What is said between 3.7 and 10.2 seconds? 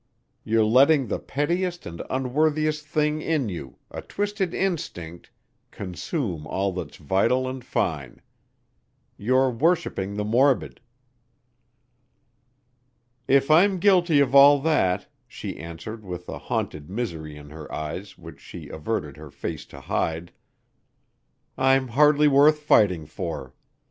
a twisted instinct consume all that's vital and fine. You're worshiping